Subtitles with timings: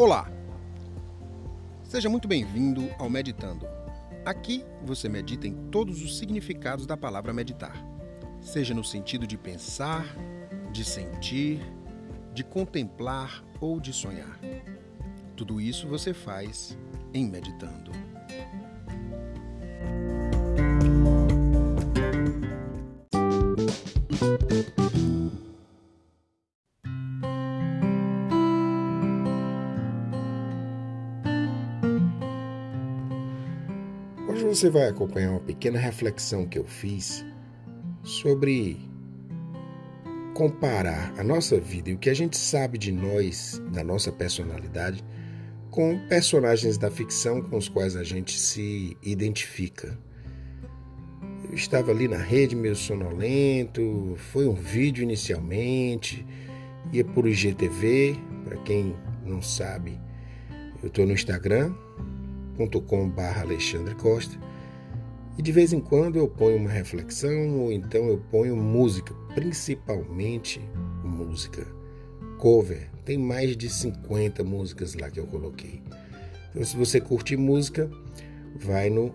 [0.00, 0.32] Olá!
[1.82, 3.66] Seja muito bem-vindo ao Meditando.
[4.24, 7.76] Aqui você medita em todos os significados da palavra meditar,
[8.40, 10.06] seja no sentido de pensar,
[10.72, 11.60] de sentir,
[12.32, 14.40] de contemplar ou de sonhar.
[15.36, 16.78] Tudo isso você faz
[17.12, 17.92] em Meditando.
[34.30, 37.26] Hoje você vai acompanhar uma pequena reflexão que eu fiz
[38.04, 38.78] sobre
[40.34, 45.04] comparar a nossa vida e o que a gente sabe de nós, da nossa personalidade,
[45.68, 49.98] com personagens da ficção com os quais a gente se identifica.
[51.48, 56.24] Eu estava ali na rede meio sonolento, foi um vídeo inicialmente,
[56.92, 58.94] ia por IGTV, para quem
[59.26, 60.00] não sabe,
[60.80, 61.74] eu estou no Instagram,
[62.60, 64.36] youtube.com.br Alexandre Costa.
[65.38, 70.60] E de vez em quando eu ponho uma reflexão ou então eu ponho música, principalmente
[71.02, 71.66] música.
[72.38, 75.82] Cover, tem mais de 50 músicas lá que eu coloquei.
[76.50, 77.90] Então se você curte música,
[78.56, 79.14] vai no,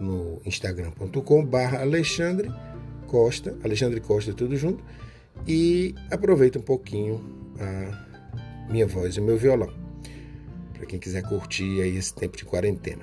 [0.00, 1.48] no instagram.com
[1.80, 2.50] Alexandre
[3.06, 4.82] Costa, Alexandre Costa tudo junto,
[5.46, 7.20] e aproveita um pouquinho
[7.60, 9.87] a minha voz e o meu violão
[10.78, 13.02] para quem quiser curtir aí esse tempo de quarentena.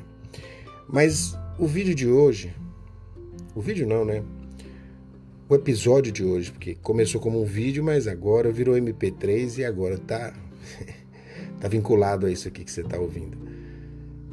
[0.87, 2.55] Mas o vídeo de hoje,
[3.53, 4.23] o vídeo não, né?
[5.47, 9.97] O episódio de hoje, porque começou como um vídeo, mas agora virou MP3 e agora
[9.97, 10.33] tá
[11.59, 13.37] tá vinculado a isso aqui que você está ouvindo.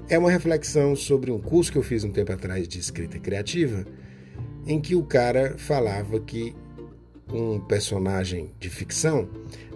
[0.08, 3.84] É uma reflexão sobre um curso que eu fiz um tempo atrás de escrita criativa,
[4.66, 6.54] em que o cara falava que
[7.32, 9.28] um personagem de ficção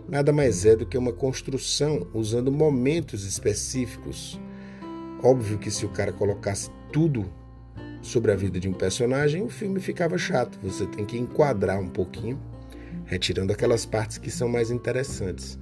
[0.09, 4.41] nada mais é do que uma construção usando momentos específicos.
[5.23, 7.31] Óbvio que se o cara colocasse tudo
[8.03, 10.59] sobre a vida de um personagem, o filme ficava chato.
[10.63, 12.41] Você tem que enquadrar um pouquinho,
[13.05, 15.59] retirando aquelas partes que são mais interessantes.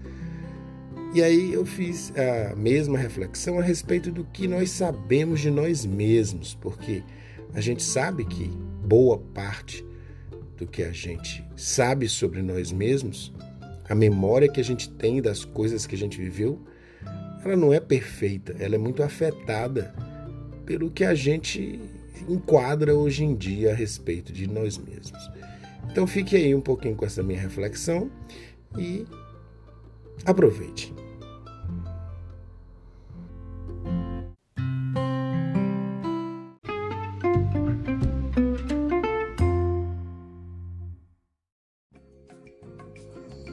[1.14, 5.86] E aí eu fiz a mesma reflexão a respeito do que nós sabemos de nós
[5.86, 7.02] mesmos, porque
[7.54, 8.50] a gente sabe que
[8.84, 9.86] boa parte
[10.56, 13.32] do que a gente sabe sobre nós mesmos
[13.88, 16.60] a memória que a gente tem das coisas que a gente viveu,
[17.44, 19.94] ela não é perfeita, ela é muito afetada
[20.64, 21.78] pelo que a gente
[22.28, 25.30] enquadra hoje em dia a respeito de nós mesmos.
[25.90, 28.10] Então fique aí um pouquinho com essa minha reflexão
[28.78, 29.06] e
[30.24, 30.92] aproveite.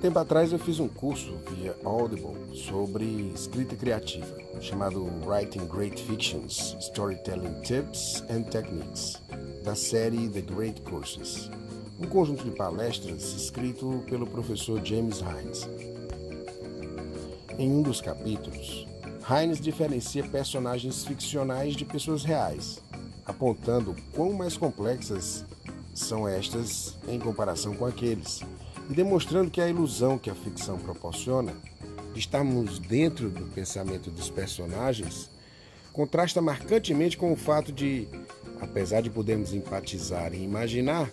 [0.01, 6.75] Tempo atrás eu fiz um curso via Audible sobre escrita criativa, chamado Writing Great Fictions:
[6.79, 9.21] Storytelling Tips and Techniques,
[9.63, 11.51] da série The Great Courses,
[11.99, 15.69] um conjunto de palestras escrito pelo professor James Hines.
[17.59, 18.87] Em um dos capítulos,
[19.29, 22.81] Hines diferencia personagens ficcionais de pessoas reais,
[23.23, 25.45] apontando quão mais complexas
[25.93, 28.41] são estas em comparação com aqueles
[28.91, 31.53] e demonstrando que a ilusão que a ficção proporciona,
[32.13, 35.29] de estarmos dentro do pensamento dos personagens,
[35.93, 38.05] contrasta marcantemente com o fato de,
[38.59, 41.09] apesar de podermos empatizar e imaginar,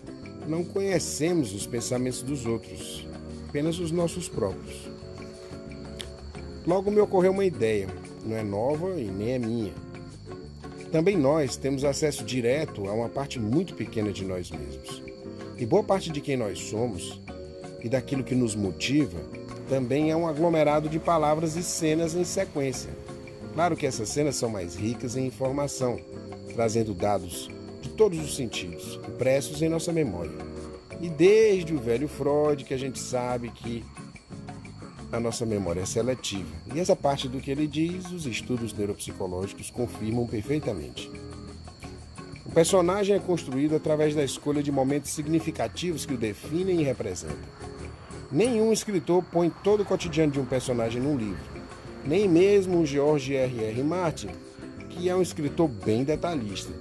[0.48, 3.06] não conhecemos os pensamentos dos outros,
[3.48, 4.90] apenas os nossos próprios.
[6.66, 7.86] Logo me ocorreu uma ideia,
[8.26, 9.72] não é nova e nem é minha.
[10.90, 15.00] Também nós temos acesso direto a uma parte muito pequena de nós mesmos.
[15.56, 17.20] E boa parte de quem nós somos
[17.88, 19.18] e daquilo que nos motiva
[19.66, 22.90] também é um aglomerado de palavras e cenas em sequência.
[23.54, 25.98] Claro que essas cenas são mais ricas em informação,
[26.54, 27.48] trazendo dados
[27.80, 30.36] de todos os sentidos, impressos em nossa memória.
[31.00, 33.82] E desde o velho Freud que a gente sabe que
[35.10, 36.48] a nossa memória é seletiva.
[36.74, 41.10] E essa parte do que ele diz, os estudos neuropsicológicos confirmam perfeitamente.
[42.58, 47.38] Personagem é construído através da escolha de momentos significativos que o definem e representam.
[48.32, 51.38] Nenhum escritor põe todo o cotidiano de um personagem num livro,
[52.04, 53.64] nem mesmo o George R.
[53.64, 53.82] R.
[53.84, 54.30] Martin,
[54.90, 56.72] que é um escritor bem detalhista.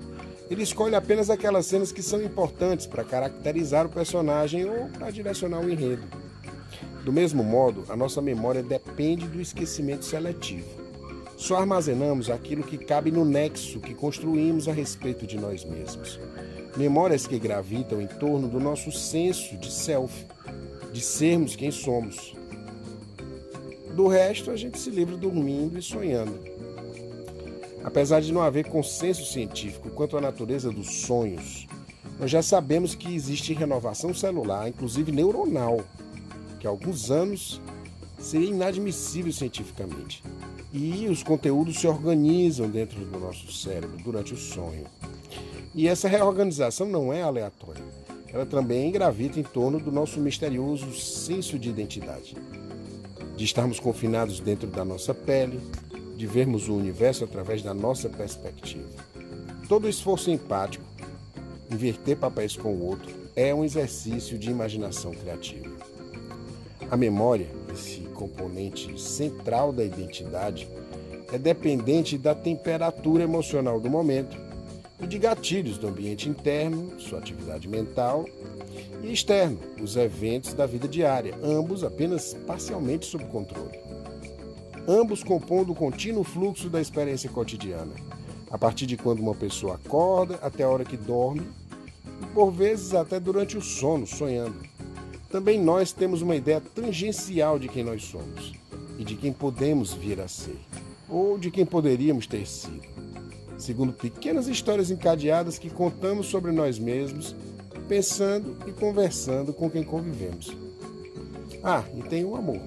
[0.50, 5.60] Ele escolhe apenas aquelas cenas que são importantes para caracterizar o personagem ou para direcionar
[5.60, 6.08] o enredo.
[7.04, 10.87] Do mesmo modo, a nossa memória depende do esquecimento seletivo.
[11.38, 16.20] Só armazenamos aquilo que cabe no nexo que construímos a respeito de nós mesmos.
[16.76, 20.26] Memórias que gravitam em torno do nosso senso de self,
[20.92, 22.36] de sermos quem somos.
[23.94, 26.40] Do resto, a gente se livra dormindo e sonhando.
[27.84, 31.68] Apesar de não haver consenso científico quanto à natureza dos sonhos,
[32.20, 35.82] nós já sabemos que existe renovação celular, inclusive neuronal,
[36.60, 37.62] que há alguns anos
[38.20, 40.24] seria inadmissível cientificamente.
[40.74, 44.86] E os conteúdos se organizam dentro do nosso cérebro durante o sonho.
[45.74, 47.84] E essa reorganização não é aleatória.
[48.34, 52.36] Ela também gravita em torno do nosso misterioso senso de identidade.
[53.36, 55.60] De estarmos confinados dentro da nossa pele,
[56.16, 58.90] de vermos o universo através da nossa perspectiva.
[59.70, 60.84] Todo esforço empático,
[61.72, 65.72] inverter papéis com o outro, é um exercício de imaginação criativa.
[66.90, 70.68] A memória, esse componente central da identidade,
[71.32, 74.36] é dependente da temperatura emocional do momento
[75.00, 78.26] e de gatilhos do ambiente interno, sua atividade mental,
[79.04, 83.78] e externo, os eventos da vida diária, ambos apenas parcialmente sob controle.
[84.88, 87.94] Ambos compondo o contínuo fluxo da experiência cotidiana,
[88.50, 91.48] a partir de quando uma pessoa acorda até a hora que dorme,
[92.22, 94.77] e por vezes até durante o sono, sonhando.
[95.38, 98.54] Também nós temos uma ideia tangencial de quem nós somos
[98.98, 100.58] e de quem podemos vir a ser,
[101.08, 102.82] ou de quem poderíamos ter sido
[103.56, 107.36] segundo pequenas histórias encadeadas que contamos sobre nós mesmos,
[107.88, 110.58] pensando e conversando com quem convivemos.
[111.64, 112.62] Ah, e tem o amor.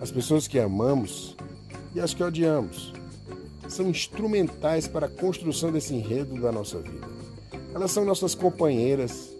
[0.00, 1.36] As pessoas que amamos
[1.94, 2.92] e as que odiamos
[3.68, 7.06] são instrumentais para a construção desse enredo da nossa vida.
[7.72, 9.33] Elas são nossas companheiras,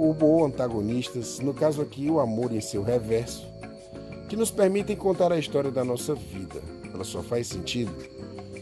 [0.00, 3.46] ou antagonistas, no caso aqui o amor em seu reverso,
[4.28, 6.62] que nos permitem contar a história da nossa vida.
[6.92, 7.92] Ela só faz sentido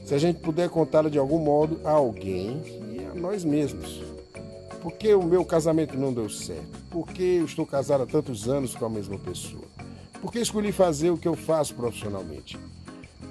[0.05, 2.63] se a gente puder contá-la de algum modo a alguém
[2.95, 4.03] e a nós mesmos.
[4.81, 6.83] Por que o meu casamento não deu certo?
[6.91, 9.65] Por que eu estou casado há tantos anos com a mesma pessoa?
[10.21, 12.59] Por que escolhi fazer o que eu faço profissionalmente?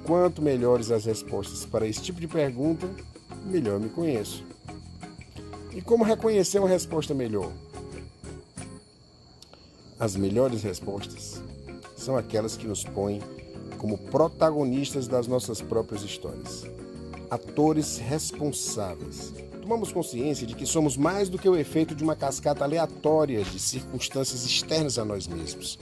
[0.06, 2.88] Quanto melhores as respostas para esse tipo de pergunta,
[3.46, 4.44] melhor me conheço.
[5.74, 7.52] E como reconhecer uma resposta melhor?
[10.00, 11.42] As melhores respostas
[11.96, 13.20] são aquelas que nos põem
[13.80, 16.66] como protagonistas das nossas próprias histórias,
[17.32, 19.34] atores responsáveis.
[19.60, 23.60] Tomamos consciência de que somos mais do que o efeito de uma cascata aleatória de
[23.60, 25.80] circunstâncias externas a nós mesmos.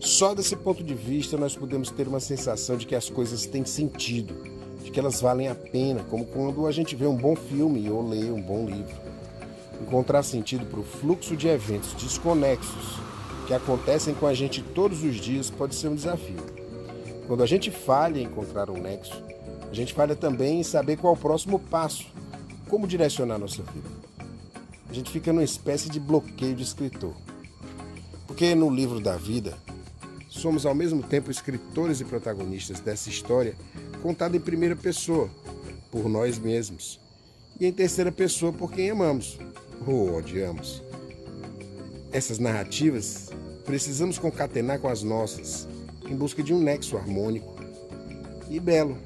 [0.00, 3.64] Só desse ponto de vista nós podemos ter uma sensação de que as coisas têm
[3.64, 4.34] sentido,
[4.82, 8.06] de que elas valem a pena, como quando a gente vê um bom filme ou
[8.06, 9.04] lê um bom livro.
[9.84, 12.98] Encontrar sentido para o fluxo de eventos desconexos
[13.46, 16.38] que acontecem com a gente todos os dias pode ser um desafio.
[17.26, 19.22] Quando a gente falha em encontrar um nexo,
[19.70, 22.06] a gente falha também em saber qual é o próximo passo,
[22.66, 23.88] como direcionar nossa vida.
[24.88, 27.14] A gente fica numa espécie de bloqueio de escritor.
[28.26, 29.54] Porque no livro da vida,
[30.30, 33.54] somos ao mesmo tempo escritores e protagonistas dessa história
[34.02, 35.28] contada em primeira pessoa,
[35.90, 36.98] por nós mesmos,
[37.60, 39.38] e em terceira pessoa por quem amamos
[39.86, 40.82] ou odiamos.
[42.12, 43.30] Essas narrativas
[43.64, 45.66] precisamos concatenar com as nossas
[46.08, 47.54] em busca de um nexo harmônico
[48.50, 48.96] e belo,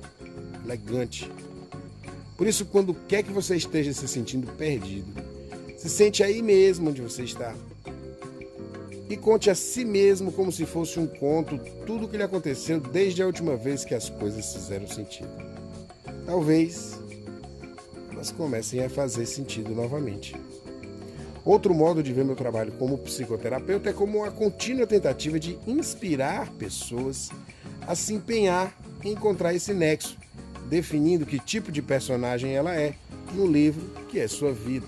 [0.65, 1.31] elegante.
[2.37, 5.09] Por isso, quando quer que você esteja se sentindo perdido,
[5.77, 7.55] se sente aí mesmo onde você está.
[9.09, 12.79] E conte a si mesmo como se fosse um conto tudo o que lhe aconteceu
[12.79, 15.31] desde a última vez que as coisas fizeram sentido.
[16.27, 16.99] Talvez
[18.31, 20.35] comecem a fazer sentido novamente.
[21.45, 26.51] Outro modo de ver meu trabalho como psicoterapeuta é como uma contínua tentativa de inspirar
[26.51, 27.31] pessoas
[27.87, 30.19] a se empenhar em encontrar esse nexo,
[30.69, 32.95] definindo que tipo de personagem ela é
[33.33, 34.87] no livro que é sua vida,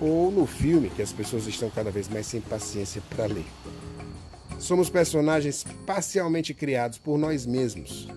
[0.00, 3.44] ou no filme que as pessoas estão cada vez mais sem paciência para ler.
[4.58, 8.08] Somos personagens parcialmente criados por nós mesmos.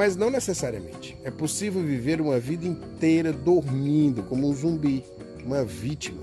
[0.00, 1.14] Mas não necessariamente.
[1.22, 5.04] É possível viver uma vida inteira dormindo como um zumbi
[5.44, 6.22] uma vítima,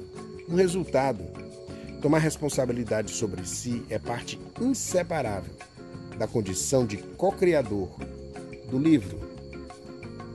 [0.50, 1.24] um resultado.
[2.02, 5.54] Tomar responsabilidade sobre si é parte inseparável
[6.18, 7.92] da condição de co-criador
[8.68, 9.20] do livro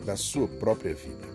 [0.06, 1.32] da sua própria vida.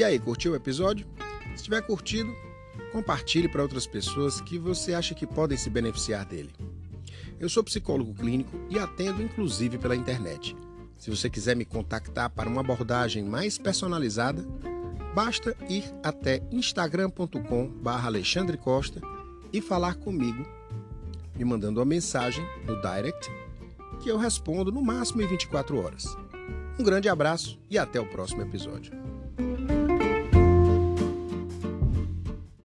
[0.00, 1.06] E aí, curtiu o episódio?
[1.54, 2.34] Se tiver curtido,
[2.90, 6.54] compartilhe para outras pessoas que você acha que podem se beneficiar dele.
[7.38, 10.56] Eu sou psicólogo clínico e atendo inclusive pela internet.
[10.96, 14.42] Se você quiser me contactar para uma abordagem mais personalizada,
[15.14, 19.02] basta ir até instagram.com/alexandre Costa
[19.52, 20.46] e falar comigo
[21.36, 23.30] me mandando uma mensagem no direct
[24.02, 26.06] que eu respondo no máximo em 24 horas.
[26.78, 29.09] Um grande abraço e até o próximo episódio.